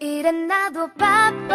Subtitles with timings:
[0.00, 1.47] 이래나도 바보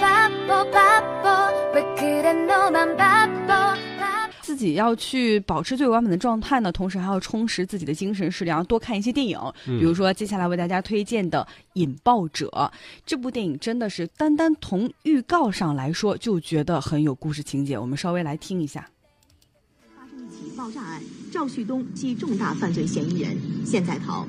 [0.00, 12.48] 바보 바보 왜 그래 너만 바보 바보 自己要去保持最完美的状态呢，同时还要充实自己的精神食粮，多看一些电影，比如说接下来为大家推荐的《引爆者》
[13.06, 17.78] 这部电影，真的是单单从预告上来说就觉得很有故事情节。
[17.78, 18.88] 我们稍微来听一下。
[19.94, 21.00] 发生一起爆炸案，
[21.30, 24.26] 赵旭东系重大犯罪嫌疑人，现在逃。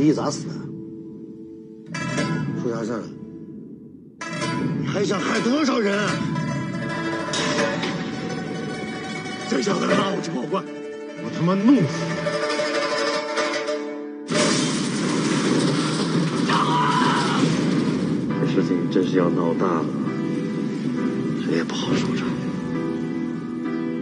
[0.00, 0.54] 李毅咋死的？
[2.62, 3.02] 出啥事了？
[4.80, 5.94] 你还想害多少人？
[9.50, 10.64] 这小子拉我去报官，
[11.22, 11.82] 我他妈弄死
[18.32, 18.40] 你！
[18.40, 19.84] 这事情真是要闹大了，
[21.44, 22.26] 谁也不好收场。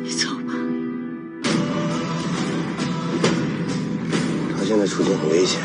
[0.05, 0.55] 你走吧。
[4.57, 5.61] 他现在处境很危险，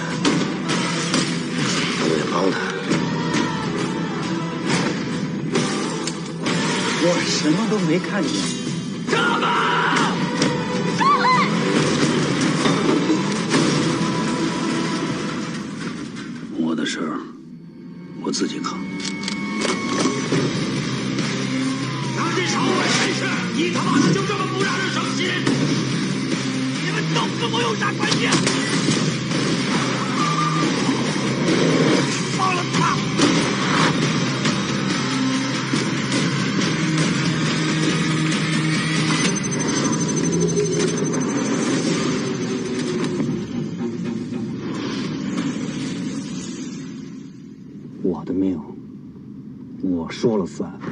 [2.13, 2.57] 咱们得帮他。
[7.01, 8.31] 我什么都没看见。
[16.55, 17.19] 我的事儿
[18.21, 18.77] 我自己扛。
[22.15, 23.25] 拿这朝外绅士，
[23.55, 25.25] 你他妈的就这么不让人省心？
[26.85, 28.29] 你们都跟我有啥关系？
[32.43, 32.61] 放了！
[48.01, 48.59] 我的命，
[49.81, 50.82] 我说了算。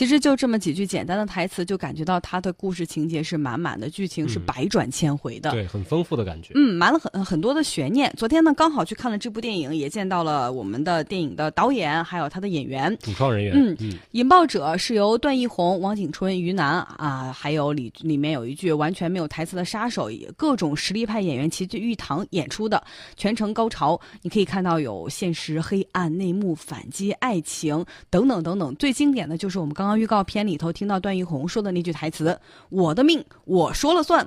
[0.00, 5.50] 其实就这么几句简单的台词，就感觉到他的故事情节是满满的，剧情是百转千回的。
[5.50, 6.54] 对，很丰富的感觉。
[6.54, 8.10] 嗯，埋了很很多的悬念。
[8.16, 12.96] 昨天呢，刚好去看了这部电影，也见到了我们的电影的导演，还有他的演员。
[13.02, 13.52] 主创人员。
[13.78, 22.82] 嗯，引爆者是由段奕宏、王景春、于南啊，还有里里面有一句完全没有台词的杀手，各种实力派演员齐聚一堂演出的，
[23.18, 24.00] 全程高潮。
[24.22, 28.74] 你可以看到有现实、黑暗、内幕、反击、爱情等等等等。
[28.76, 32.38] 最经典的就是我们刚刚预告片里头听到段奕宏说的那句台词
[32.70, 34.24] ：“我的命，我说了算。”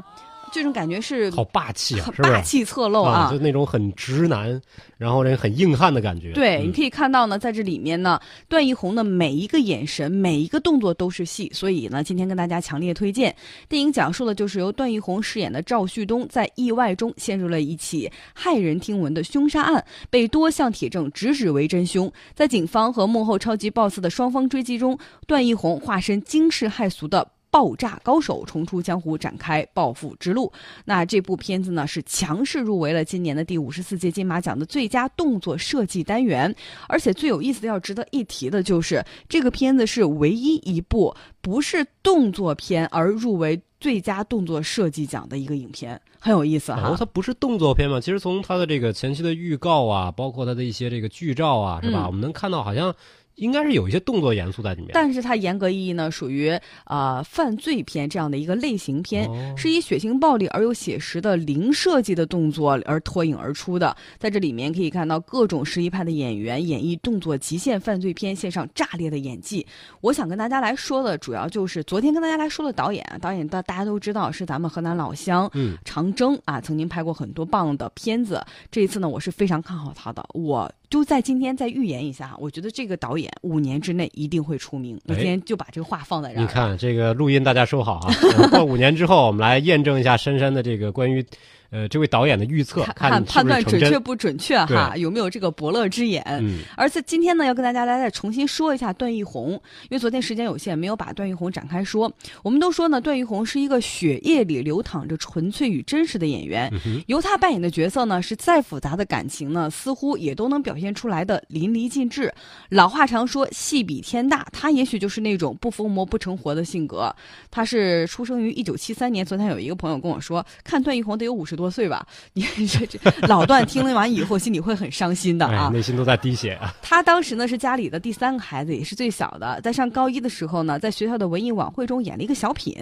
[0.54, 4.62] 这种感觉是好霸气啊，很霸气侧漏啊，就那种很直男，
[5.00, 6.32] 然后人很硬汉的感觉。
[6.34, 11.50] 对，嗯、你可以看到呢，在这里面呢，段奕宏的每一个眼神、每一个动作都是戏。
[11.52, 13.36] 所以呢，今天跟大家强烈推荐
[13.68, 22.12] 电影，讲述的就是由段奕宏饰演的赵旭东在意外中陷入了一起骇人听闻的凶杀案，被多项铁证直指为真凶。
[22.36, 27.28] 在警方和幕后超级 BOSS 的双方追击中，段奕宏化身惊世骇俗的。
[27.54, 30.52] 爆炸高手重出江湖，展开报复之路。
[30.86, 36.54] 那这部片子呢，是强势入围了今年的第五十四届金马奖的最佳动作设计单元。
[36.88, 46.90] 而且最有意思的、要值得一提的就是，这个片子是唯一一部不是动作片而入围最佳动作设计奖的一个影片，很有意思哈。
[46.90, 48.00] 哦，它不是动作片嘛？
[48.00, 52.06] 其实从它的这个前期的预告啊，包括它的一些这个剧照啊，是吧？
[52.06, 52.96] 嗯、我们能看到好像。
[53.36, 56.52] 应该是有一些动作元素在里面，但是它严格意义呢，属于
[56.86, 63.96] 呃犯罪片这样的一个类型片，哦、是以血腥暴力而又写实的零设计的动作而脱颖而出的。
[64.18, 69.66] 在这里面可以看到各种实力派的演员演绎动作极限犯罪片，献上炸裂的演技。
[70.02, 78.44] 我想跟大家来说的主要就是昨天跟大家来说的导演，导演大大家都知道是咱们河南老乡，嗯，长征啊，曾经拍过很多棒的片子。
[78.70, 80.72] 这一次呢，我是非常看好他的，我。
[80.94, 84.96] 就在今天再预言一下，我觉得这个导演五年之内一定会出名。
[85.08, 86.42] 我今天就把这个话放在这儿。
[86.42, 88.14] 你看这个录音，大家收好啊！
[88.52, 91.26] 过五年之后，我们来验证一下珊珊的这个关于
[91.74, 96.24] 呃这位导演的预测，看判断准确不准确哈，有没有这个伯乐之眼。
[96.28, 102.14] 嗯，而且今天呢，要跟大家来再重新说一下段奕宏，因为昨天时间有限，没有把段奕宏展开说。
[102.44, 112.32] 我们都说呢，段奕宏是一个血液里流淌着纯粹与真实的演员，嗯、由他扮演的角色呢，是再复杂的感情呢，似乎也都能表现出来的淋漓尽致。
[112.70, 117.14] 老话常说，戏比天大，他也许就是那种不疯魔不成活的性格。
[117.50, 122.06] 他是出生于一九七三年，昨天有一个朋友跟我说，看段奕宏得有五十多岁吧。
[122.34, 126.74] 你 这这老段听完以后，心里会很伤心的啊，内心都在滴血啊。
[126.82, 132.76] 他当时呢是家里的第三个孩子，也是最小的，在上高一的时候呢，在学校的文艺晚会中演了一个小品，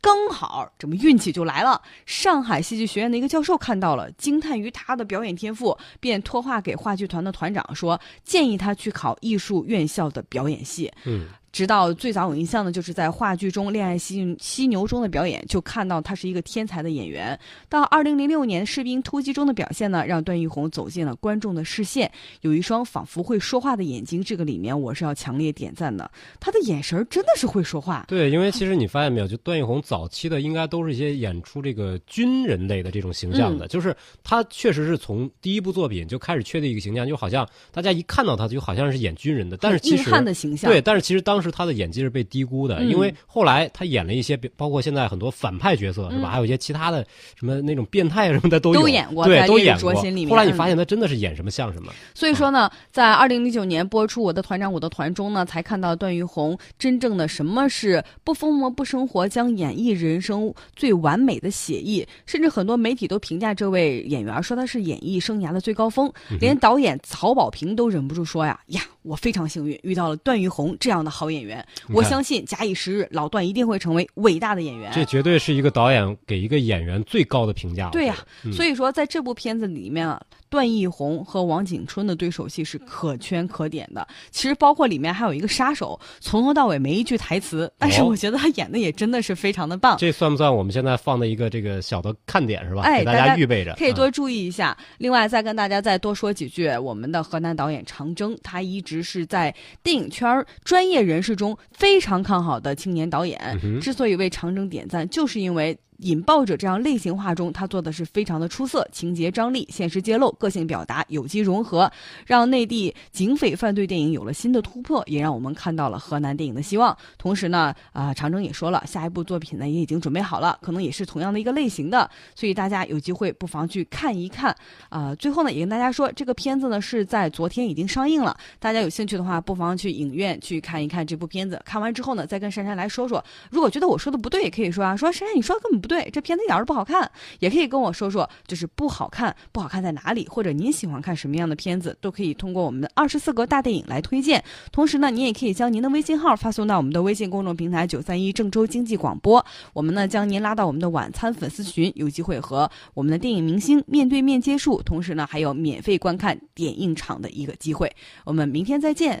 [0.00, 1.80] 刚好这么运气就来了。
[2.06, 10.90] 上海戏剧学院的一个教授看到了，惊叹于他的表演天赋，便托话给话剧团的团长说，建议他去考艺术院校的表演系。
[11.04, 17.38] 嗯，直到最早有印象的就是在话剧中《恋爱犀犀牛》中的表演，就看到他是一个天才的演员。
[17.68, 22.10] 到二零零六年《士兵突击》中的表现呢，让段奕宏走进了观众的视线，
[22.42, 26.08] 有一双仿佛会说话的眼睛，这个里面我是要强烈点赞的。
[26.38, 28.04] 他的眼神儿真的是会说话。
[28.06, 46.28] 对，因为其实你发现没有，就段奕宏早期的应该都是一些演出这个军人类的这种形象的，就是他确实是从第一部作品就开始确定一个形象，就好像大家一看到他就好像是演军人的，但是其硬实汉的形象，对，但是其实当时他的演技是被低估的，嗯因为后来他演了一些，包括现在很多反派角色是吧？
[46.28, 47.04] 嗯还有一些其他的
[47.36, 49.92] 什么那种变态什么的都有都演过对都演过。
[50.28, 51.92] 后来你嗯发现他真的是演什么像什么。
[52.14, 62.06] 所以说呢，在二零零九年播出《我的团长我的团》中呢，才看到段奕宏真正的什么是不疯魔不生活，将演绎人生最完美的写意。
[62.26, 74.90] 甚至很多媒体都评价这位演员说他是演艺生涯的最高峰，连导演曹保平都忍不住说呀呀，我非常幸运遇到了段奕宏这样的好演员，我相信假以时日，老段一定会成为伟大的演员。
[74.92, 77.88] 这绝对是一个导演给一个演员最高的评价。
[77.90, 84.06] 对呀、嗯所以说在这部片子里面啊，段奕宏和王景春的对手戏是可圈可点的。
[84.30, 89.96] 其实包括里面还有一个杀手，从头到尾没一句台词，但是哦我觉得他演的也真的是非常的棒。
[89.98, 92.82] 这算不算我们现在放的一个这个小的看点是吧？
[92.82, 94.76] 给大哎大家预备着，嗯可以多注意一下。
[94.98, 103.38] 另外，再跟大家再多说几句，我们的河南导演长征，他一直是在电影圈儿专业人士中非常看好的青年导演。
[103.62, 105.78] 嗯之所以为长征点赞，就是因为。
[106.02, 111.90] 引爆者这样类型化中，他做的是非常的出色，情节张力、现实揭露、个性表达有机融合，
[112.26, 116.96] 让内地警匪犯罪电影有了新的突破，也让我们看到了河南电影的希望。
[117.18, 124.54] 同时呢，啊、常征也说了，下一部作品呢也已经准备好了，可能也是同样的一个类型的，所以大家有机会不妨去看一看。
[124.88, 131.60] 啊、最后呢，也跟大家说，这个片子呢是在昨天已经上映了，大家有兴趣的话，不妨去影院去看一看这部片子。
[131.64, 137.10] 看完之后呢，再跟珊珊来说说，如果觉得我说的不对，也可以说啊，说珊珊你说根本不对，这片子一点儿都不好看，
[137.40, 144.40] 也可以跟我说说，就是不好看，不好看在哪里，或者您喜欢看什么样的片子，都可以通过我们的二十四格大电影来推荐。
[144.70, 157.92] 同时呢，您也可以将您的微信号发送到我们的微信公众平台九三一郑州经济广播，我们呢将您拉到我们的晚餐粉丝群，有机会和我们的电影明星面对面接触，同时呢还有免费观看点映场的一个机会。
[158.24, 159.20] 我们明天再见。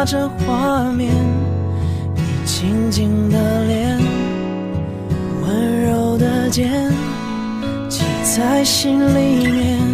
[0.00, 1.12] 把这画面，
[2.14, 3.98] 你静静的脸，
[5.42, 6.90] 温柔的肩，
[7.86, 9.89] 记在心里面。